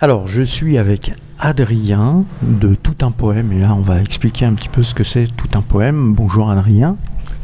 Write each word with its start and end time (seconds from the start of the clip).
Alors, 0.00 0.28
je 0.28 0.42
suis 0.42 0.78
avec 0.78 1.12
Adrien 1.40 2.22
de 2.40 2.76
Tout 2.76 3.04
un 3.04 3.10
poème, 3.10 3.50
et 3.50 3.58
là, 3.58 3.74
on 3.76 3.80
va 3.80 4.00
expliquer 4.00 4.44
un 4.44 4.52
petit 4.52 4.68
peu 4.68 4.84
ce 4.84 4.94
que 4.94 5.02
c'est 5.02 5.26
Tout 5.26 5.48
un 5.54 5.60
poème. 5.60 6.14
Bonjour 6.14 6.48
Adrien. 6.52 6.96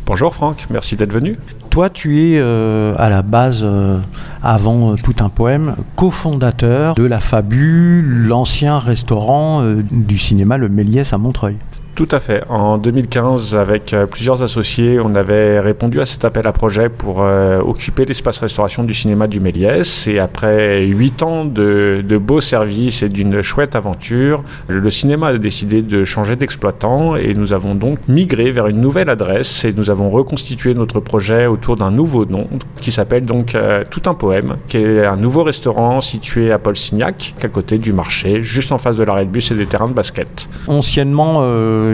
Bonjour 0.07 0.33
Franck, 0.33 0.69
merci 0.71 0.95
d'être 0.95 1.13
venu. 1.13 1.37
Toi, 1.71 1.91
tu 1.91 2.21
es 2.21 2.39
euh, 2.39 2.95
à 2.97 3.11
la 3.11 3.23
base, 3.23 3.63
euh, 3.65 3.99
avant 4.41 4.93
euh, 4.93 4.95
tout 4.95 5.17
un 5.19 5.31
poème, 5.31 5.75
cofondateur 5.97 6.95
de 6.95 7.03
la 7.03 7.19
Fabu, 7.19 8.03
l'ancien 8.03 8.79
restaurant 8.79 9.65
du 9.91 10.17
cinéma 10.17 10.57
Le 10.57 10.69
Méliès 10.69 11.13
à 11.13 11.19
Montreuil. 11.19 11.57
Tout 11.95 12.09
à 12.11 12.19
fait. 12.19 12.43
En 12.49 12.77
2015, 12.77 13.55
avec 13.55 13.93
euh, 13.93 14.07
plusieurs 14.07 14.43
associés, 14.43 14.99
on 14.99 15.15
avait 15.15 15.61
répondu 15.61 16.01
à 16.01 16.07
cet 16.07 16.25
appel 16.25 16.45
à 16.45 16.51
projet 16.51 16.89
pour 16.89 17.23
euh, 17.23 17.61
occuper 17.61 18.05
l'espace 18.05 18.39
restauration 18.39 18.83
du 18.83 18.93
cinéma 18.95 19.29
du 19.29 19.39
Méliès. 19.39 20.09
Et 20.09 20.19
après 20.19 20.85
huit 20.87 21.23
ans 21.23 21.45
de, 21.45 22.03
beaux 22.21 22.41
services 22.41 23.05
et 23.05 23.09
d'une 23.09 23.43
chouette 23.43 23.77
aventure, 23.77 24.43
le 24.67 24.91
cinéma 24.91 25.29
a 25.29 25.39
décidé 25.39 25.83
de 25.83 26.05
changer 26.05 26.35
d'exploitant 26.35 27.15
et 27.15 27.33
nous 27.33 27.53
avons 27.53 27.77
donc 27.77 27.99
migré 28.09 28.51
vers 28.51 28.67
une 28.67 28.81
nouvelle 28.81 29.09
adresse 29.09 29.65
et 29.65 29.73
nous 29.73 29.89
avons 29.89 30.11
reconstitué 30.11 30.75
notre 30.75 30.99
projet 30.99 31.47
autour 31.47 31.77
d'un 31.77 31.93
nouveau 31.93 32.25
nom 32.25 32.49
qui 32.81 32.91
s'appelle 32.91 33.25
donc 33.25 33.55
euh, 33.55 33.85
Tout 33.89 34.03
un 34.07 34.15
poème, 34.15 34.57
qui 34.67 34.79
est 34.79 35.07
un 35.07 35.17
nouveau 35.17 35.45
restaurant 35.45 36.01
situé 36.01 36.51
à 36.51 36.59
Paul 36.59 36.77
Signac, 36.77 37.35
à 37.41 37.49
côté 37.49 37.79
du 37.79 37.93
marché, 37.93 38.43
juste 38.43 38.73
en 38.73 38.79
face 38.79 38.97
de 38.97 39.05
l'arrêt 39.05 39.27
de 39.27 39.31
bus 39.31 39.53
et 39.53 39.55
des 39.55 39.67
terrains 39.67 39.89
de 39.89 39.95
basket. 39.95 40.49
Anciennement, 40.67 41.43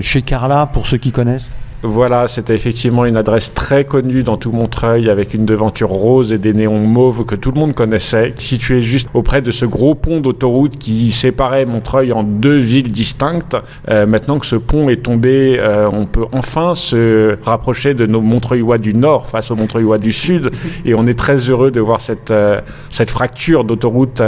chez 0.00 0.22
Carla, 0.22 0.66
pour 0.72 0.86
ceux 0.86 0.98
qui 0.98 1.12
connaissent? 1.12 1.52
Voilà, 1.82 2.28
c'était 2.28 2.54
effectivement 2.54 3.06
une 3.06 3.16
adresse 3.16 3.54
très 3.54 3.84
connue 3.84 4.22
dans 4.22 4.36
tout 4.36 4.52
Montreuil 4.52 5.08
avec 5.08 5.32
une 5.32 5.46
devanture 5.46 5.88
rose 5.88 6.30
et 6.30 6.36
des 6.36 6.52
néons 6.52 6.78
mauves 6.78 7.24
que 7.24 7.34
tout 7.34 7.52
le 7.52 7.58
monde 7.58 7.74
connaissait, 7.74 8.34
située 8.36 8.82
juste 8.82 9.08
auprès 9.14 9.40
de 9.40 9.50
ce 9.50 9.64
gros 9.64 9.94
pont 9.94 10.20
d'autoroute 10.20 10.76
qui 10.76 11.10
séparait 11.10 11.64
Montreuil 11.64 12.12
en 12.12 12.22
deux 12.22 12.58
villes 12.58 12.92
distinctes. 12.92 13.56
Euh, 13.88 14.04
maintenant 14.04 14.38
que 14.38 14.44
ce 14.44 14.56
pont 14.56 14.90
est 14.90 15.02
tombé, 15.02 15.56
euh, 15.58 15.88
on 15.90 16.04
peut 16.04 16.26
enfin 16.32 16.74
se 16.74 17.38
rapprocher 17.42 17.94
de 17.94 18.04
nos 18.04 18.20
Montreuillois 18.20 18.76
du 18.76 18.92
Nord 18.92 19.26
face 19.26 19.50
aux 19.50 19.56
Montreuillois 19.56 19.98
du 19.98 20.12
Sud 20.12 20.50
et 20.84 20.94
on 20.94 21.06
est 21.06 21.18
très 21.18 21.36
heureux 21.36 21.70
de 21.70 21.80
voir 21.80 22.02
cette, 22.02 22.30
euh, 22.30 22.60
cette 22.90 23.10
fracture 23.10 23.64
d'autoroute 23.64 24.20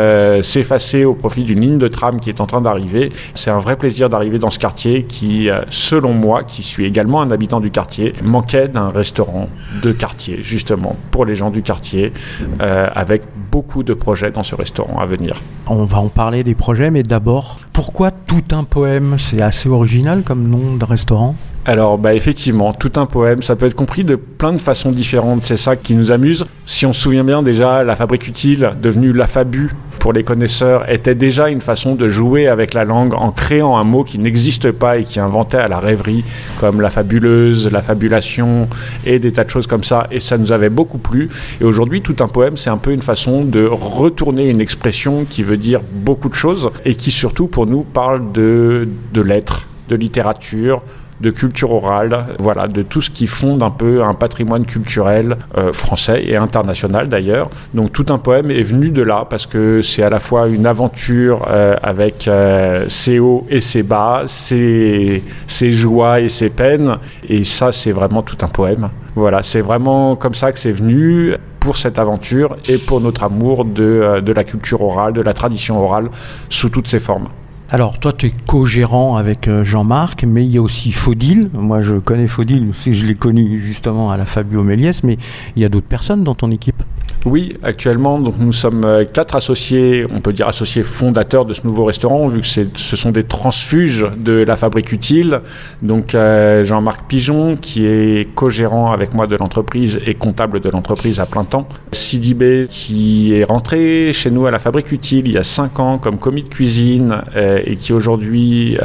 s'effacer 0.42 1.04
au 1.04 1.14
profit 1.14 1.44
d'une 1.44 1.60
ligne 1.60 1.78
de 1.78 1.88
tram 1.88 2.18
qui 2.18 2.30
est 2.30 2.40
en 2.40 2.46
train 2.46 2.62
d'arriver. 2.62 3.12
C'est 3.34 3.50
un 3.50 3.58
vrai 3.58 3.76
plaisir 3.76 4.08
d'arriver 4.08 4.38
dans 4.38 4.50
ce 4.50 4.58
quartier 4.58 5.04
qui, 5.04 5.50
selon 5.68 6.14
moi, 6.14 6.44
qui 6.44 6.62
suis 6.62 6.86
également 6.86 7.20
un 7.20 7.30
du 7.60 7.70
quartier 7.70 8.12
manquait 8.24 8.68
d'un 8.68 8.88
restaurant 8.88 9.48
de 9.82 9.92
quartier, 9.92 10.42
justement, 10.42 10.96
pour 11.10 11.24
les 11.24 11.34
gens 11.34 11.50
du 11.50 11.62
quartier, 11.62 12.12
euh, 12.60 12.88
avec 12.94 13.22
beaucoup 13.50 13.82
de 13.82 13.94
projets 13.94 14.30
dans 14.30 14.42
ce 14.42 14.54
restaurant 14.54 15.00
à 15.00 15.06
venir. 15.06 15.40
On 15.66 15.84
va 15.84 15.98
en 15.98 16.08
parler 16.08 16.44
des 16.44 16.54
projets, 16.54 16.90
mais 16.90 17.02
d'abord, 17.02 17.60
pourquoi 17.72 18.10
tout 18.10 18.44
un 18.52 18.64
poème? 18.64 19.16
C'est 19.18 19.42
assez 19.42 19.68
original 19.68 20.22
comme 20.22 20.48
nom 20.48 20.76
de 20.76 20.84
restaurant 20.84 21.34
alors, 21.64 21.96
bah, 21.96 22.12
effectivement, 22.12 22.72
tout 22.72 22.90
un 22.96 23.06
poème, 23.06 23.40
ça 23.40 23.54
peut 23.54 23.66
être 23.66 23.76
compris 23.76 24.02
de 24.02 24.16
plein 24.16 24.52
de 24.52 24.58
façons 24.58 24.90
différentes. 24.90 25.44
C'est 25.44 25.56
ça 25.56 25.76
qui 25.76 25.94
nous 25.94 26.10
amuse. 26.10 26.44
Si 26.66 26.86
on 26.86 26.92
se 26.92 27.02
souvient 27.02 27.22
bien, 27.22 27.40
déjà, 27.40 27.84
la 27.84 27.94
fabrique 27.94 28.26
utile, 28.26 28.72
devenue 28.82 29.12
la 29.12 29.28
Fabu 29.28 29.72
pour 30.02 30.12
les 30.12 30.24
connaisseurs, 30.24 30.90
était 30.90 31.14
déjà 31.14 31.48
une 31.48 31.60
façon 31.60 31.94
de 31.94 32.08
jouer 32.08 32.48
avec 32.48 32.74
la 32.74 32.82
langue 32.82 33.14
en 33.14 33.30
créant 33.30 33.76
un 33.76 33.84
mot 33.84 34.02
qui 34.02 34.18
n'existe 34.18 34.72
pas 34.72 34.98
et 34.98 35.04
qui 35.04 35.20
inventait 35.20 35.58
à 35.58 35.68
la 35.68 35.78
rêverie, 35.78 36.24
comme 36.58 36.80
la 36.80 36.90
fabuleuse, 36.90 37.70
la 37.70 37.82
fabulation 37.82 38.68
et 39.06 39.20
des 39.20 39.30
tas 39.30 39.44
de 39.44 39.50
choses 39.50 39.68
comme 39.68 39.84
ça. 39.84 40.08
Et 40.10 40.18
ça 40.18 40.38
nous 40.38 40.50
avait 40.50 40.70
beaucoup 40.70 40.98
plu. 40.98 41.28
Et 41.60 41.64
aujourd'hui, 41.64 42.02
tout 42.02 42.16
un 42.18 42.26
poème, 42.26 42.56
c'est 42.56 42.68
un 42.68 42.78
peu 42.78 42.90
une 42.90 43.00
façon 43.00 43.44
de 43.44 43.64
retourner 43.64 44.50
une 44.50 44.60
expression 44.60 45.24
qui 45.24 45.44
veut 45.44 45.56
dire 45.56 45.82
beaucoup 45.92 46.28
de 46.28 46.34
choses 46.34 46.72
et 46.84 46.96
qui 46.96 47.12
surtout, 47.12 47.46
pour 47.46 47.68
nous, 47.68 47.82
parle 47.82 48.32
de, 48.32 48.88
de 49.14 49.20
l'être, 49.20 49.68
de 49.88 49.94
littérature, 49.94 50.82
de 51.22 51.30
culture 51.30 51.70
orale, 51.70 52.26
voilà, 52.40 52.66
de 52.66 52.82
tout 52.82 53.00
ce 53.00 53.08
qui 53.08 53.28
fonde 53.28 53.62
un 53.62 53.70
peu 53.70 54.02
un 54.02 54.12
patrimoine 54.12 54.66
culturel 54.66 55.36
euh, 55.56 55.72
français 55.72 56.24
et 56.26 56.36
international 56.36 57.08
d'ailleurs. 57.08 57.48
Donc 57.74 57.92
tout 57.92 58.06
un 58.08 58.18
poème 58.18 58.50
est 58.50 58.64
venu 58.64 58.90
de 58.90 59.02
là 59.02 59.24
parce 59.30 59.46
que 59.46 59.82
c'est 59.82 60.02
à 60.02 60.10
la 60.10 60.18
fois 60.18 60.48
une 60.48 60.66
aventure 60.66 61.46
euh, 61.48 61.76
avec 61.82 62.26
euh, 62.26 62.86
ses 62.88 63.20
hauts 63.20 63.46
et 63.48 63.60
ses 63.60 63.84
bas, 63.84 64.24
ses, 64.26 65.22
ses 65.46 65.72
joies 65.72 66.20
et 66.20 66.28
ses 66.28 66.50
peines, 66.50 66.96
et 67.28 67.44
ça 67.44 67.70
c'est 67.70 67.92
vraiment 67.92 68.22
tout 68.22 68.38
un 68.42 68.48
poème. 68.48 68.88
Voilà, 69.14 69.42
c'est 69.42 69.60
vraiment 69.60 70.16
comme 70.16 70.34
ça 70.34 70.50
que 70.50 70.58
c'est 70.58 70.72
venu 70.72 71.34
pour 71.60 71.76
cette 71.76 72.00
aventure 72.00 72.56
et 72.68 72.78
pour 72.78 73.00
notre 73.00 73.22
amour 73.22 73.64
de, 73.64 74.20
de 74.20 74.32
la 74.32 74.42
culture 74.42 74.80
orale, 74.80 75.12
de 75.12 75.20
la 75.20 75.34
tradition 75.34 75.80
orale 75.80 76.08
sous 76.48 76.70
toutes 76.70 76.88
ses 76.88 76.98
formes. 76.98 77.28
Alors, 77.74 77.98
toi, 77.98 78.12
tu 78.12 78.26
es 78.26 78.32
co-gérant 78.46 79.16
avec 79.16 79.48
euh, 79.48 79.64
Jean-Marc, 79.64 80.24
mais 80.24 80.44
il 80.44 80.52
y 80.52 80.58
a 80.58 80.60
aussi 80.60 80.92
Faudil. 80.92 81.48
Moi, 81.54 81.80
je 81.80 81.96
connais 81.96 82.28
Faudil, 82.28 82.70
je 82.74 83.06
l'ai 83.06 83.14
connu 83.14 83.58
justement 83.58 84.10
à 84.10 84.18
la 84.18 84.26
Fabio 84.26 84.62
Méliès, 84.62 85.02
mais 85.04 85.16
il 85.56 85.62
y 85.62 85.64
a 85.64 85.70
d'autres 85.70 85.86
personnes 85.86 86.22
dans 86.22 86.34
ton 86.34 86.50
équipe? 86.50 86.82
Oui, 87.24 87.56
actuellement, 87.62 88.18
donc 88.18 88.34
nous 88.40 88.52
sommes 88.52 88.84
euh, 88.84 89.04
quatre 89.04 89.36
associés, 89.36 90.04
on 90.12 90.20
peut 90.20 90.32
dire 90.32 90.48
associés 90.48 90.82
fondateurs 90.82 91.44
de 91.44 91.54
ce 91.54 91.64
nouveau 91.64 91.84
restaurant, 91.84 92.26
vu 92.26 92.40
que 92.40 92.46
ce 92.46 92.96
sont 92.96 93.12
des 93.12 93.22
transfuges 93.22 94.06
de 94.16 94.32
la 94.42 94.56
fabrique 94.56 94.90
utile. 94.90 95.40
Donc 95.82 96.16
euh, 96.16 96.64
Jean-Marc 96.64 97.06
Pigeon, 97.06 97.54
qui 97.54 97.86
est 97.86 98.34
co-gérant 98.34 98.90
avec 98.90 99.14
moi 99.14 99.28
de 99.28 99.36
l'entreprise 99.36 100.00
et 100.04 100.14
comptable 100.14 100.58
de 100.58 100.68
l'entreprise 100.68 101.20
à 101.20 101.26
plein 101.26 101.44
temps. 101.44 101.68
Sidibé, 101.92 102.66
qui 102.68 103.34
est 103.34 103.44
rentré 103.44 104.12
chez 104.12 104.32
nous 104.32 104.46
à 104.46 104.50
la 104.50 104.58
fabrique 104.58 104.90
utile 104.90 105.28
il 105.28 105.32
y 105.32 105.38
a 105.38 105.44
cinq 105.44 105.78
ans 105.78 105.98
comme 105.98 106.18
commis 106.18 106.42
de 106.42 106.48
cuisine 106.48 107.22
euh, 107.36 107.60
et 107.64 107.76
qui 107.76 107.92
aujourd'hui 107.92 108.76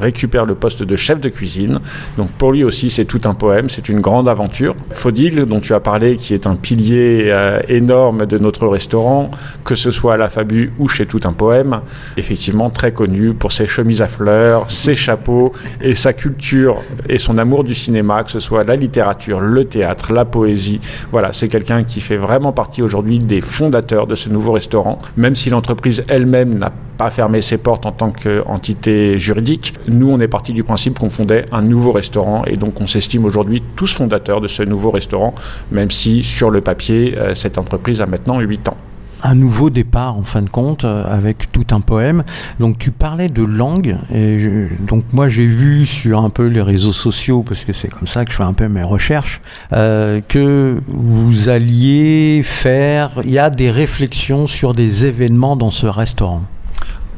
récupère 0.00 0.44
le 0.44 0.56
poste 0.56 0.82
de 0.82 0.96
chef 0.96 1.20
de 1.20 1.28
cuisine. 1.28 1.78
Donc 2.16 2.30
pour 2.32 2.52
lui 2.52 2.64
aussi, 2.64 2.90
c'est 2.90 3.04
tout 3.04 3.20
un 3.26 3.34
poème, 3.34 3.68
c'est 3.68 3.88
une 3.88 4.00
grande 4.00 4.28
aventure. 4.28 4.74
Faudil, 4.90 5.44
dont 5.44 5.60
tu 5.60 5.72
as 5.72 5.80
parlé, 5.80 6.16
qui 6.16 6.34
est 6.34 6.46
un 6.46 6.56
pilier 6.56 7.32
énorme 7.68 8.26
de 8.26 8.38
notre 8.38 8.66
restaurant, 8.66 9.30
que 9.64 9.74
ce 9.74 9.90
soit 9.90 10.14
à 10.14 10.16
la 10.16 10.28
Fabu 10.28 10.72
ou 10.78 10.88
chez 10.88 11.06
Tout 11.06 11.20
un 11.24 11.32
Poème. 11.32 11.80
Effectivement, 12.16 12.70
très 12.70 12.92
connu 12.92 13.34
pour 13.34 13.52
ses 13.52 13.66
chemises 13.66 14.02
à 14.02 14.08
fleurs, 14.08 14.70
ses 14.70 14.94
chapeaux 14.94 15.52
et 15.80 15.94
sa 15.94 16.12
culture 16.12 16.82
et 17.08 17.18
son 17.18 17.38
amour 17.38 17.64
du 17.64 17.74
cinéma, 17.74 18.24
que 18.24 18.30
ce 18.30 18.40
soit 18.40 18.64
la 18.64 18.76
littérature, 18.76 19.40
le 19.40 19.64
théâtre, 19.64 20.12
la 20.12 20.24
poésie. 20.24 20.80
Voilà, 21.12 21.32
c'est 21.32 21.48
quelqu'un 21.48 21.84
qui 21.84 22.00
fait 22.00 22.16
vraiment 22.16 22.52
partie 22.52 22.82
aujourd'hui 22.82 23.18
des 23.18 23.40
fondateurs 23.40 24.06
de 24.06 24.14
ce 24.14 24.28
nouveau 24.28 24.52
restaurant, 24.52 25.00
même 25.16 25.34
si 25.34 25.50
l'entreprise 25.50 26.04
elle-même 26.08 26.54
n'a 26.54 26.72
pas 27.00 27.08
fermé 27.08 27.40
ses 27.40 27.56
portes 27.56 27.86
en 27.86 27.92
tant 27.92 28.10
qu'entité 28.10 29.18
juridique. 29.18 29.72
Nous, 29.88 30.10
on 30.10 30.20
est 30.20 30.28
parti 30.28 30.52
du 30.52 30.64
principe 30.64 30.98
qu'on 30.98 31.08
fondait 31.08 31.46
un 31.50 31.62
nouveau 31.62 31.92
restaurant 31.92 32.44
et 32.46 32.56
donc 32.56 32.78
on 32.78 32.86
s'estime 32.86 33.24
aujourd'hui 33.24 33.62
tous 33.74 33.90
fondateurs 33.94 34.42
de 34.42 34.48
ce 34.48 34.62
nouveau 34.62 34.90
restaurant, 34.90 35.34
même 35.72 35.90
si 35.90 36.22
sur 36.22 36.50
le 36.50 36.60
papier, 36.60 37.14
euh, 37.16 37.34
cette 37.40 37.58
entreprise 37.58 38.00
a 38.00 38.06
maintenant 38.06 38.38
8 38.40 38.68
ans 38.68 38.76
un 39.22 39.34
nouveau 39.34 39.70
départ 39.70 40.16
en 40.16 40.22
fin 40.22 40.42
de 40.42 40.48
compte 40.48 40.84
euh, 40.84 41.04
avec 41.06 41.50
tout 41.52 41.66
un 41.70 41.80
poème. 41.80 42.24
Donc 42.58 42.78
tu 42.78 42.90
parlais 42.90 43.28
de 43.28 43.42
langue 43.42 43.96
et 44.14 44.68
donc 44.80 45.04
moi 45.12 45.28
j'ai 45.28 45.46
vu 45.46 45.86
sur 45.86 46.24
un 46.24 46.30
peu 46.30 46.46
les 46.46 46.62
réseaux 46.62 46.92
sociaux 46.92 47.42
parce 47.42 47.64
que 47.64 47.72
c'est 47.72 47.88
comme 47.88 48.06
ça 48.06 48.24
que 48.24 48.32
je 48.32 48.36
fais 48.36 48.42
un 48.42 48.52
peu 48.52 48.68
mes 48.68 48.82
recherches 48.82 49.40
euh, 49.72 50.20
que 50.26 50.80
vous 50.86 51.48
alliez 51.48 52.42
faire. 52.44 53.10
Il 53.24 53.30
y 53.30 53.38
a 53.38 53.50
des 53.50 53.70
réflexions 53.70 54.46
sur 54.46 54.74
des 54.74 55.04
événements 55.04 55.56
dans 55.56 55.70
ce 55.70 55.86
restaurant. 55.86 56.42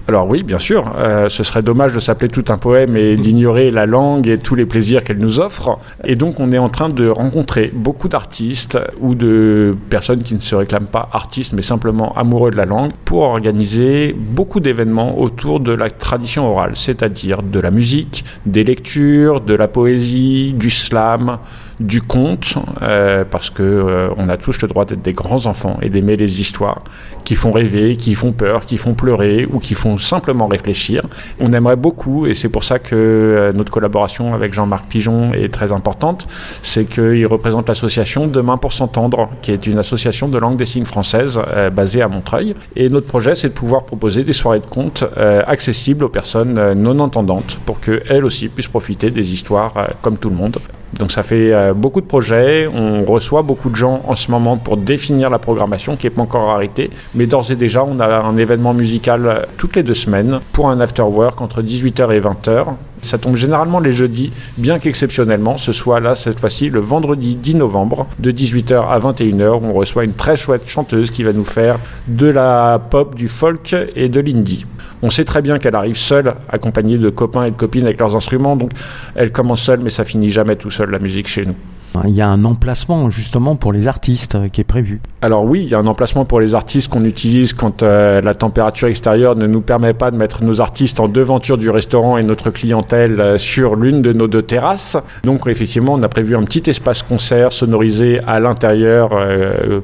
Alors 0.09 0.27
oui, 0.29 0.43
bien 0.43 0.59
sûr, 0.59 0.93
euh, 0.97 1.29
ce 1.29 1.45
serait 1.45 1.63
dommage 1.63 1.93
de 1.93 2.01
s'appeler 2.01 2.29
tout 2.29 2.45
un 2.49 2.59
poème 2.59 2.97
et 2.97 3.15
d'ignorer 3.15 3.71
la 3.71 3.87
langue 3.87 4.29
et 4.29 4.37
tous 4.37 4.57
les 4.57 4.67
plaisirs 4.67 5.05
qu'elle 5.05 5.19
nous 5.19 5.39
offre. 5.39 5.79
Et 6.05 6.17
donc 6.17 6.41
on 6.41 6.51
est 6.51 6.59
en 6.59 6.69
train 6.69 6.89
de 6.89 7.09
rencontrer 7.09 7.71
beaucoup 7.73 8.09
d'artistes 8.09 8.81
ou 9.01 9.15
de 9.15 9.77
personnes 9.91 10.25
qui 10.25 10.35
ne 10.35 10.41
se 10.41 10.57
réclament 10.57 10.89
pas 10.89 11.09
artistes 11.13 11.53
mais 11.53 11.63
simplement 11.63 12.17
amoureux 12.17 12.51
de 12.51 12.57
la 12.57 12.65
langue 12.65 12.91
pour 13.05 13.23
organiser 13.23 14.13
beaucoup 14.19 14.59
d'événements 14.59 15.21
autour 15.21 15.61
de 15.61 15.71
la 15.71 15.89
tradition 15.89 16.51
orale, 16.51 16.73
c'est-à-dire 16.75 17.45
de 17.45 17.61
la 17.61 17.71
musique, 17.71 18.25
des 18.45 18.65
lectures, 18.65 19.41
de 19.41 19.55
la 19.55 19.69
poésie, 19.69 20.53
du 20.53 20.71
slam, 20.71 21.39
du 21.79 22.03
conte, 22.03 22.55
euh, 22.83 23.25
parce 23.25 23.51
que 23.51 23.63
euh, 23.63 24.09
on 24.17 24.29
a 24.29 24.37
tous 24.37 24.61
le 24.63 24.69
droit 24.69 24.85
d'être 24.85 25.03
des 25.03 25.13
grands 25.13 25.47
enfants 25.47 25.79
et 25.81 25.91
d'aimer 25.91 26.17
les 26.17 26.41
histoires 26.41 26.83
qui 27.25 27.37
font 27.37 27.53
rêver, 27.53 27.97
qui 27.97 28.17
font 28.17 28.33
peur, 28.33 28.67
qui 28.67 28.79
font 28.79 28.95
pleurer 28.95 29.47
ou 29.51 29.61
qui 29.61 29.75
font 29.75 29.92
simplement 29.99 30.47
réfléchir. 30.47 31.03
On 31.41 31.53
aimerait 31.53 31.77
beaucoup, 31.77 32.27
et 32.27 32.35
c'est 32.35 32.49
pour 32.49 32.65
ça 32.65 32.79
que 32.79 32.95
euh, 32.95 33.53
notre 33.53 33.73
collaboration 33.73 34.35
avec 34.35 34.53
Jean-Marc 34.53 34.87
Pigeon 34.87 35.33
est 35.33 35.53
très 35.53 35.73
importante, 35.73 36.27
c'est 36.63 36.85
qu'il 36.85 37.27
représente 37.27 37.69
l'association 37.69 38.27
Demain 38.27 38.57
pour 38.57 38.73
s'entendre, 38.73 39.29
qui 39.43 39.51
est 39.53 39.67
une 39.67 39.79
association 39.79 40.29
de 40.29 40.39
langue 40.39 40.57
des 40.57 40.67
signes 40.67 40.85
française 40.85 41.39
euh, 41.49 41.71
basée 41.71 42.03
à 42.03 42.09
Montreuil. 42.09 42.55
Et 42.77 42.89
notre 42.89 43.07
projet, 43.07 43.35
c'est 43.35 43.49
de 43.49 43.55
pouvoir 43.55 43.85
proposer 43.85 44.25
des 44.25 44.33
soirées 44.33 44.61
de 44.61 44.67
contes 44.67 45.05
euh, 45.17 45.43
accessibles 45.47 46.05
aux 46.05 46.09
personnes 46.09 46.73
non 46.75 46.99
entendantes 46.99 47.59
pour 47.65 47.81
qu'elles 47.81 48.25
aussi 48.25 48.49
puissent 48.49 48.69
profiter 48.69 49.11
des 49.11 49.33
histoires 49.33 49.97
comme 50.03 50.17
tout 50.17 50.31
le 50.31 50.37
monde. 50.37 50.59
Donc 50.99 51.11
ça 51.11 51.23
fait 51.23 51.53
euh, 51.53 51.73
beaucoup 51.73 52.01
de 52.01 52.07
projets, 52.07 52.67
on 52.67 53.05
reçoit 53.05 53.43
beaucoup 53.43 53.71
de 53.71 53.77
gens 53.77 54.03
en 54.07 54.15
ce 54.15 54.31
moment 54.31 54.59
pour 54.59 54.77
définir 54.77 55.31
la 55.31 55.39
programmation 55.39 55.97
qui 55.97 56.07
n'est 56.07 56.11
pas 56.11 56.23
encore 56.23 56.51
arrêtée, 56.51 56.91
mais 57.15 57.27
d'ores 57.27 57.51
et 57.51 57.57
déjà 57.57 57.83
on 57.83 57.99
a 57.99 58.21
un 58.21 58.37
événement 58.37 58.75
musical 58.75 59.27
euh, 59.27 59.43
toutes 59.57 59.77
les 59.77 59.83
deux 59.83 59.95
semaines 59.95 60.41
pour 60.53 60.69
un 60.69 60.81
after 60.81 61.03
work 61.03 61.41
entre 61.41 61.63
18h 61.63 62.13
et 62.13 62.21
20h. 62.21 62.67
Ça 63.03 63.19
tombe 63.19 63.37
généralement 63.37 63.81
les 63.81 63.93
jeudis, 63.93 64.33
bien 64.57 64.79
qu'exceptionnellement, 64.79 65.59
ce 65.59 65.73
soit 65.73 65.99
là 65.99 66.15
cette 66.15 66.39
fois-ci 66.39 66.71
le 66.71 66.79
vendredi 66.81 67.35
10 67.35 67.57
novembre 67.57 68.07
de 68.21 68.31
18h 68.31 68.89
à 68.89 68.99
21h 69.01 69.61
où 69.61 69.67
on 69.67 69.73
reçoit 69.73 70.05
une 70.05 70.15
très 70.15 70.37
chouette 70.37 70.69
chanteuse 70.69 71.11
qui 71.11 71.25
va 71.25 71.33
nous 71.33 71.45
faire 71.45 71.79
de 72.07 72.27
la 72.27 72.79
pop, 72.79 73.17
du 73.17 73.29
folk 73.29 73.75
et 73.97 74.09
de 74.09 74.21
l'indie. 74.21 74.67
On 75.03 75.11
sait 75.11 75.25
très 75.25 75.43
bien 75.43 75.59
qu'elle 75.59 75.75
arrive 75.75 75.97
seule, 75.97 76.35
accompagnée 76.49 76.97
de 76.97 77.11
copains 77.11 77.45
et 77.45 77.51
de 77.51 77.57
copines 77.57 77.85
avec 77.85 77.99
leurs 77.99 78.15
instruments, 78.15 78.55
donc 78.55 78.71
elle 79.17 79.33
commence 79.33 79.63
seule 79.63 79.81
mais 79.81 79.91
ça 79.91 80.05
finit 80.05 80.29
jamais 80.29 80.55
tout 80.55 80.71
seul 80.71 80.91
la 80.91 81.01
musique 81.01 81.27
chez 81.27 81.45
nous. 81.45 81.57
Il 82.05 82.15
y 82.15 82.23
a 82.23 82.29
un 82.29 82.45
emplacement 82.45 83.11
justement 83.11 83.55
pour 83.57 83.73
les 83.73 83.87
artistes 83.89 84.35
euh, 84.35 84.49
qui 84.49 84.61
est 84.61 84.65
prévu. 84.65 85.01
Alors 85.21 85.45
oui, 85.45 85.63
il 85.65 85.71
y 85.71 85.75
a 85.75 85.79
un 85.79 85.87
emplacement 85.87 86.25
pour 86.25 86.41
les 86.41 86.55
artistes 86.55 86.91
qu'on 86.91 87.05
utilise 87.05 87.53
quand 87.53 87.83
euh, 87.83 88.21
la 88.21 88.35
température 88.35 88.89
extérieure 88.89 89.37
ne 89.37 89.47
nous 89.47 89.61
permet 89.61 89.93
pas 89.93 90.11
de 90.11 90.17
mettre 90.17 90.43
nos 90.43 90.61
artistes 90.61 91.01
en 91.01 91.09
devanture 91.09 91.59
du 91.59 91.71
restaurant 91.71 92.17
et 92.17 92.23
notre 92.23 92.51
clientèle 92.51 93.21
euh, 93.21 93.39
sur 93.39 93.77
l'une 93.77 94.03
de 94.03 94.13
nos 94.13 94.27
deux 94.27 94.43
terrasses. 94.43 94.97
Donc 95.23 95.47
effectivement, 95.47 95.93
on 95.95 96.03
a 96.03 96.09
prévu 96.09 96.35
un 96.35 96.43
petit 96.45 96.69
espace 96.71 97.03
concert 97.03 97.53
sonorisé 97.53 98.21
à 98.27 98.41
l'intérieur 98.41 99.11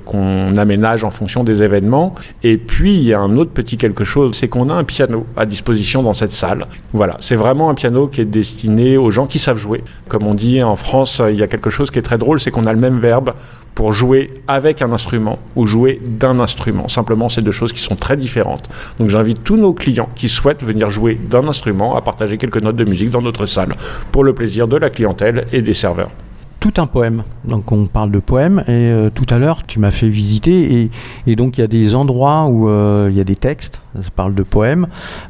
qu'on 0.05 0.57
aménage 0.57 1.05
en 1.05 1.11
fonction 1.11 1.45
des 1.45 1.63
événements. 1.63 2.15
Et 2.43 2.57
puis 2.57 2.95
il 2.97 3.03
y 3.03 3.15
a 3.15 3.21
un 3.21 3.37
autre 3.37 3.51
petit 3.51 3.77
quelque 3.77 4.05
chose, 4.05 4.33
c'est 4.35 4.49
qu'on 4.49 4.69
a 4.69 4.75
un 4.75 4.85
piano 4.85 5.27
à 5.37 5.47
disposition 5.47 6.03
dans 6.03 6.15
cette 6.15 6.33
salle. 6.33 6.67
Voilà, 6.93 7.17
c'est 7.21 7.37
vraiment 7.37 7.71
un 7.71 7.75
piano 7.75 8.07
qui 8.07 8.21
est 8.21 8.25
destiné 8.25 8.97
aux 8.97 9.11
gens 9.11 9.27
qui 9.27 9.39
savent 9.39 9.59
jouer. 9.59 9.83
Comme 10.09 10.27
on 10.27 10.35
dit 10.35 10.63
en 10.63 10.77
France, 10.77 11.23
il 11.29 11.37
y 11.37 11.43
a 11.43 11.47
quelque 11.47 11.71
chose 11.71 11.91
qui 11.91 11.98
très 12.03 12.19
drôle, 12.19 12.41
c'est 12.41 12.51
qu'on 12.51 12.67
a 12.67 12.73
le 12.73 12.79
même 12.79 12.99
verbe 12.99 13.35
pour 13.75 13.93
jouer 13.93 14.31
avec 14.49 14.83
un 14.83 14.93
instrument 14.93 15.39
ou 15.55 15.67
jouer 15.67 16.01
d'un 16.05 16.41
instrument. 16.41 16.89
Simplement, 16.89 17.29
c'est 17.29 17.43
deux 17.43 17.53
choses 17.53 17.73
qui 17.73 17.81
sont 17.81 17.97
très 17.97 18.17
différentes. 18.17 18.69
Donc 18.99 19.09
j'invite 19.09 19.45
tous 19.45 19.57
nos 19.57 19.73
clients 19.73 20.09
qui 20.15 20.29
souhaitent 20.29 20.65
venir 20.65 20.91
jouer 20.91 21.15
d'un 21.15 21.47
instrument 21.47 21.97
à 21.97 22.01
partager 22.01 22.39
quelques 22.39 22.63
notes 22.63 22.77
de 22.77 22.85
musique 22.85 23.11
dans 23.11 23.23
notre 23.23 23.47
salle 23.47 23.75
pour 24.11 24.25
le 24.25 24.33
plaisir 24.33 24.69
de 24.69 24.77
la 24.77 24.91
clientèle 24.91 25.47
et 25.53 25.63
des 25.63 25.75
serveurs 25.75 26.11
tout 26.61 26.75
un 26.79 26.87
poème. 26.87 27.23
Donc 27.45 27.71
on 27.73 27.87
parle 27.87 28.11
de 28.11 28.19
poème 28.19 28.65
et 28.67 28.71
euh, 28.71 29.11
tout 29.11 29.27
à 29.31 29.39
l'heure 29.39 29.65
tu 29.67 29.79
m'as 29.79 29.91
fait 29.91 30.09
visiter 30.09 30.91
et, 31.27 31.37
donc 31.37 31.59
il 31.59 31.61
y 31.61 31.65
a 31.65 31.69
des 31.69 31.95
endroits 31.95 32.47
où 32.47 32.69
euh, 32.69 33.09
il 33.11 33.17
y 33.17 33.21
a 33.21 33.25
des 33.25 33.37
textes, 33.37 33.81
ça 33.95 34.11
parle 34.15 34.35
de 34.35 34.43
poèmes 34.43 34.87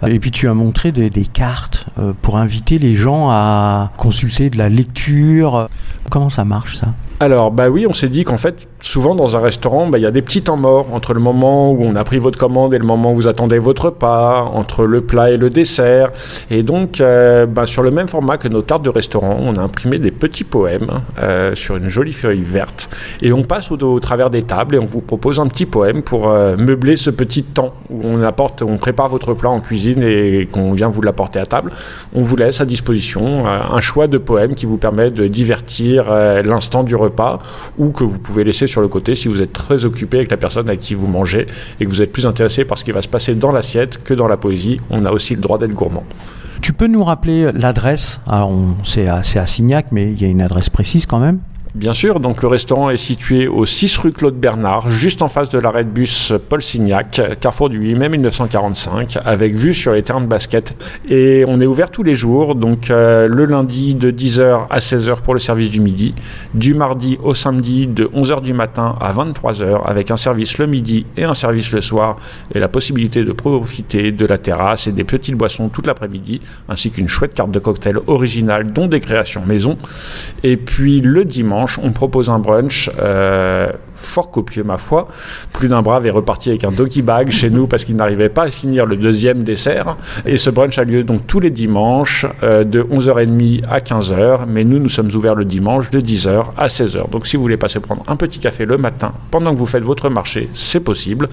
et 0.07 0.19
puis 0.19 0.31
tu 0.31 0.49
as 0.49 0.55
montré 0.55 0.93
des, 0.93 1.11
cartes 1.27 1.87
euh, 1.99 2.13
pour 2.23 2.39
inviter 2.39 2.79
les 2.79 2.95
gens 2.95 3.29
à 3.31 3.93
consulter 3.97 4.51
de 4.51 4.59
la 4.59 4.69
lecture. 4.69 5.69
Comment 6.11 6.31
ça 6.31 6.45
marche 6.45 6.79
ça? 6.79 6.89
Alors, 7.21 7.51
bah 7.51 7.69
oui, 7.69 7.85
on 7.89 7.95
s'est 7.95 8.09
dit 8.09 8.23
qu'en 8.23 8.37
fait, 8.37 8.69
souvent 8.81 9.17
dans 9.17 9.37
un 9.37 9.41
restaurant, 9.41 9.89
bah, 9.89 9.99
il 9.99 10.03
y 10.03 10.07
a 10.07 10.13
des 10.13 10.23
petits 10.23 10.43
temps 10.43 10.57
morts 10.57 10.87
entre 10.93 11.15
le 11.15 11.21
moment 11.21 11.73
où 11.73 11.83
on 11.83 11.97
a 11.97 12.05
pris 12.05 12.19
votre 12.19 12.39
commande 12.39 12.75
et 12.75 12.79
le 12.79 12.85
moment 12.85 13.13
où 13.13 13.17
vous 13.17 13.27
attendez 13.27 13.59
votre 13.59 13.87
repas, 13.87 14.43
entre 14.43 14.85
le 14.85 15.01
plat 15.01 15.33
et 15.33 15.37
le 15.37 15.51
dessert. 15.51 16.13
Et 16.49 16.63
donc, 16.63 17.01
euh, 17.01 17.45
bah, 17.45 17.67
sur 17.67 17.83
le 17.83 17.91
même 17.91 18.07
format 18.07 18.37
que 18.37 18.47
nos 18.47 18.63
cartes 18.63 18.85
de 18.85 18.91
restaurant, 18.91 19.37
on 19.41 19.57
a 19.57 19.61
imprimé 19.61 19.99
des 19.99 20.13
petits 20.13 20.45
poèmes 20.45 21.01
euh, 21.21 21.57
sur 21.57 21.75
une 21.75 21.89
jolie 21.89 22.13
feuille 22.13 22.43
verte. 22.43 22.89
Et 23.21 23.33
on 23.33 23.43
passe 23.43 23.73
au, 23.73 23.99
travers 23.99 24.31
des 24.31 24.45
tables 24.45 24.77
et 24.77 24.79
on 24.79 24.87
vous 24.87 25.01
propose 25.01 25.41
un 25.41 25.49
petit 25.49 25.67
poème 25.67 26.03
pour 26.03 26.29
euh, 26.29 26.57
meubler 26.57 26.95
ce 26.95 27.11
petit 27.11 27.43
temps 27.43 27.75
où 27.91 28.01
on 28.05 28.23
apporte, 28.23 28.48
on 28.63 28.77
prépare 28.77 29.09
votre 29.09 29.35
plat 29.35 29.51
en 29.51 29.61
cuisine 29.61 30.03
et 30.03 30.49
qu'on 30.51 30.73
vient 30.73 30.89
vous 30.89 31.03
l'apporter 31.03 31.41
à 31.41 31.47
table. 31.47 31.73
On 32.15 32.23
vous 32.23 32.37
laisse 32.37 32.61
à 32.61 32.65
disposition 32.65 33.47
un 33.47 33.81
choix 33.81 34.07
de 34.07 34.19
poèmes 34.19 34.55
qui 34.55 34.67
vous 34.67 34.77
permet 34.79 35.11
de 35.11 35.27
divertir 35.27 36.11
l'instant 36.45 36.85
du 36.85 36.95
repas 36.95 37.19
pas 37.19 37.41
ou 37.77 37.91
que 37.91 38.05
vous 38.05 38.19
pouvez 38.19 38.45
laisser 38.45 38.67
sur 38.67 38.81
le 38.81 38.89
côté 38.89 39.15
si 39.15 39.29
vous 39.29 39.43
êtes 39.43 39.53
très 39.53 39.85
occupé 39.85 40.19
avec 40.19 40.31
la 40.31 40.37
personne 40.37 40.69
avec 40.69 40.81
qui 40.81 40.95
vous 40.95 41.09
mangez 41.09 41.49
et 41.81 41.85
que 41.85 41.91
vous 41.91 42.01
êtes 42.01 42.13
plus 42.13 42.27
intéressé 42.27 42.65
par 42.65 42.79
ce 42.79 42.85
qui 42.85 42.93
va 42.93 43.03
se 43.03 43.09
passer 43.09 43.35
dans 43.35 43.51
l'assiette 43.51 44.03
que 44.03 44.15
dans 44.15 44.29
la 44.29 44.37
poésie. 44.37 44.79
On 44.89 45.05
a 45.05 45.11
aussi 45.11 45.35
le 45.35 45.41
droit 45.41 45.59
d'être 45.59 45.75
gourmand. 45.75 46.05
Tu 46.63 46.73
peux 46.73 46.87
nous 46.87 47.05
rappeler 47.05 47.51
l'adresse? 47.53 48.21
C'est 48.85 49.09
à, 49.09 49.17
à 49.17 49.47
Signac, 49.47 49.87
mais 49.91 50.13
il 50.13 50.23
y 50.23 50.25
a 50.25 50.29
une 50.29 50.41
adresse 50.41 50.71
précise 50.71 51.07
quand 51.07 51.19
même 51.19 51.41
Bien 51.79 51.95
sûr, 51.95 52.19
donc 52.19 52.43
le 52.43 52.49
restaurant 52.49 52.91
est 52.91 52.97
situé 52.97 53.47
au 53.47 53.65
6 53.65 53.99
rue 53.99 54.11
Claude 54.11 54.35
Bernard, 54.35 54.91
juste 54.91 55.23
en 55.23 55.29
face 55.29 55.49
de 55.49 55.61
l'arrêt 55.61 55.85
de 55.85 55.91
bus 55.91 56.33
Paul 56.49 56.61
Signac, 56.61 57.21
carrefour 57.39 57.69
du 57.69 57.79
8 57.79 57.95
mai 57.95 58.09
1945, 58.09 59.21
avec 59.25 59.55
vue 59.55 59.73
sur 59.73 59.93
les 59.93 60.03
terrains 60.03 60.21
de 60.21 60.27
basket. 60.27 60.77
Et 61.09 61.45
on 61.47 61.61
est 61.61 61.67
ouvert 61.67 61.93
tous 61.93 62.03
les 62.03 62.17
jours, 62.17 62.57
donc 62.57 62.91
euh, 62.91 63.29
le 63.29 63.45
lundi 63.45 63.95
de 63.95 64.11
10h 64.11 64.67
à 64.69 64.79
16h 64.81 65.23
pour 65.23 65.35
le 65.35 65.39
service 65.39 65.71
du 65.71 65.81
midi, 65.81 66.17
du 66.53 66.75
mardi 66.75 67.17
au 67.23 67.33
samedi 67.33 67.87
de 67.87 68.07
11h 68.07 68.43
du 68.43 68.55
matin 68.55 68.97
à 69.01 69.13
23h, 69.13 69.85
avec 69.87 70.11
un 70.11 70.17
service 70.17 70.59
le 70.59 70.67
midi 70.67 71.07
et 71.17 71.23
un 71.23 71.35
service 71.35 71.71
le 71.71 71.81
soir, 71.81 72.17
et 72.53 72.59
la 72.59 72.69
possibilité 72.69 73.23
de 73.23 73.31
profiter 73.31 74.11
de 74.11 74.27
la 74.27 74.39
terrasse 74.39 74.89
et 74.89 74.93
des 74.93 75.05
petites 75.05 75.37
boissons 75.37 75.69
toute 75.69 75.87
l'après-midi, 75.87 76.41
ainsi 76.69 76.91
qu'une 76.91 77.07
chouette 77.07 77.35
carte 77.35 77.53
de 77.53 77.61
cocktail 77.61 77.99
originale, 78.09 78.73
dont 78.73 78.89
des 78.89 78.99
créations 78.99 79.47
maison. 79.47 79.79
Et 80.43 80.57
puis 80.57 81.01
le 81.01 81.25
dimanche, 81.25 81.68
on 81.83 81.91
propose 81.91 82.31
un 82.31 82.39
brunch 82.39 82.91
euh, 82.99 83.71
fort 83.95 84.31
copieux, 84.31 84.63
ma 84.65 84.79
foi. 84.79 85.09
Plus 85.53 85.69
d'un 85.69 85.83
brave 85.83 86.07
est 86.07 86.11
reparti 86.11 86.49
avec 86.49 86.65
un 86.65 86.73
doggy 86.73 87.03
bag 87.03 87.31
chez 87.31 87.51
nous 87.51 87.67
parce 87.67 87.85
qu'il 87.85 87.97
n'arrivait 87.97 88.29
pas 88.29 88.45
à 88.45 88.51
finir 88.51 88.87
le 88.87 88.97
deuxième 88.97 89.43
dessert. 89.43 89.97
Et 90.25 90.39
ce 90.39 90.51
brunch 90.51 90.79
a 90.79 90.85
lieu 90.85 91.03
donc 91.03 91.27
tous 91.27 91.41
les 91.41 91.51
dimanches 91.51 92.25
euh, 92.43 92.65
de 92.65 92.83
11h30 92.83 93.65
à 93.69 93.81
15h. 93.81 94.47
Mais 94.49 94.65
nous, 94.65 94.79
nous 94.79 94.89
sommes 94.89 95.11
ouverts 95.15 95.35
le 95.35 95.45
dimanche 95.45 95.91
de 95.91 96.01
10h 96.01 96.47
à 96.57 96.69
16h. 96.69 97.11
Donc 97.11 97.27
si 97.27 97.37
vous 97.37 97.43
voulez 97.43 97.57
passer 97.57 97.81
prendre 97.81 98.05
un 98.09 98.17
petit 98.17 98.39
café 98.39 98.65
le 98.65 98.79
matin 98.79 99.13
pendant 99.31 99.53
que 99.53 99.59
vous 99.59 99.67
faites 99.67 99.85
votre 99.85 100.09
marché, 100.09 100.49
c'est 100.55 100.81
possible. 100.81 101.29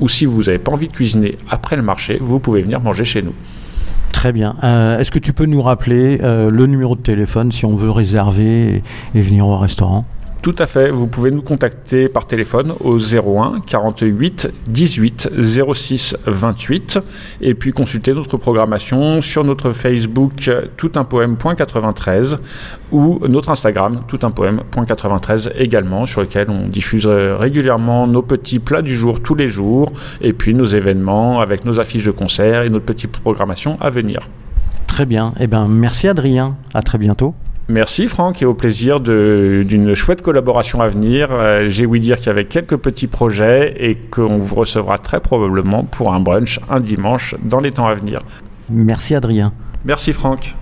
Ou 0.00 0.08
si 0.08 0.24
vous 0.24 0.44
n'avez 0.44 0.58
pas 0.58 0.72
envie 0.72 0.88
de 0.88 0.92
cuisiner 0.92 1.36
après 1.50 1.76
le 1.76 1.82
marché, 1.82 2.18
vous 2.20 2.38
pouvez 2.38 2.62
venir 2.62 2.80
manger 2.80 3.04
chez 3.04 3.22
nous. 3.22 3.34
Très 4.14 4.32
bien. 4.32 4.54
Euh, 4.62 4.98
est-ce 5.00 5.10
que 5.10 5.18
tu 5.18 5.32
peux 5.32 5.44
nous 5.44 5.60
rappeler 5.60 6.20
euh, 6.22 6.48
le 6.48 6.66
numéro 6.66 6.94
de 6.94 7.00
téléphone 7.00 7.50
si 7.50 7.66
on 7.66 7.74
veut 7.74 7.90
réserver 7.90 8.82
et 9.14 9.20
venir 9.20 9.46
au 9.46 9.58
restaurant? 9.58 10.06
Tout 10.44 10.54
à 10.58 10.66
fait. 10.66 10.90
Vous 10.90 11.06
pouvez 11.06 11.30
nous 11.30 11.40
contacter 11.40 12.06
par 12.06 12.26
téléphone 12.26 12.74
au 12.80 12.98
01 12.98 13.60
48 13.66 14.52
18 14.66 15.30
06 15.72 16.18
28 16.26 16.98
et 17.40 17.54
puis 17.54 17.72
consulter 17.72 18.12
notre 18.12 18.36
programmation 18.36 19.22
sur 19.22 19.42
notre 19.42 19.72
Facebook 19.72 20.50
toutunpoème.93 20.76 22.36
ou 22.92 23.20
notre 23.26 23.48
Instagram 23.48 24.02
toutunpoème.93 24.06 25.52
également 25.56 26.04
sur 26.04 26.20
lequel 26.20 26.50
on 26.50 26.68
diffuse 26.68 27.06
régulièrement 27.06 28.06
nos 28.06 28.20
petits 28.20 28.58
plats 28.58 28.82
du 28.82 28.94
jour 28.94 29.22
tous 29.22 29.34
les 29.34 29.48
jours 29.48 29.94
et 30.20 30.34
puis 30.34 30.52
nos 30.52 30.66
événements 30.66 31.40
avec 31.40 31.64
nos 31.64 31.80
affiches 31.80 32.04
de 32.04 32.10
concert 32.10 32.64
et 32.64 32.68
notre 32.68 32.84
petite 32.84 33.12
programmation 33.12 33.78
à 33.80 33.88
venir. 33.88 34.18
Très 34.88 35.06
bien. 35.06 35.32
Eh 35.40 35.46
ben, 35.46 35.66
merci 35.68 36.06
Adrien. 36.06 36.58
À 36.74 36.82
très 36.82 36.98
bientôt. 36.98 37.34
Merci 37.68 38.08
Franck 38.08 38.42
et 38.42 38.44
au 38.44 38.52
plaisir 38.52 39.00
d'une 39.00 39.94
chouette 39.94 40.20
collaboration 40.20 40.80
à 40.80 40.88
venir. 40.88 41.28
Euh, 41.30 41.64
j'ai 41.68 41.86
ouï 41.86 41.98
dire 41.98 42.16
qu'il 42.16 42.26
y 42.26 42.30
avait 42.30 42.44
quelques 42.44 42.76
petits 42.76 43.06
projets 43.06 43.74
et 43.78 43.94
qu'on 43.94 44.38
vous 44.38 44.54
recevra 44.54 44.98
très 44.98 45.20
probablement 45.20 45.82
pour 45.84 46.12
un 46.12 46.20
brunch 46.20 46.60
un 46.68 46.80
dimanche 46.80 47.34
dans 47.42 47.60
les 47.60 47.70
temps 47.70 47.86
à 47.86 47.94
venir. 47.94 48.20
Merci 48.68 49.14
Adrien. 49.14 49.52
Merci 49.84 50.12
Franck. 50.12 50.54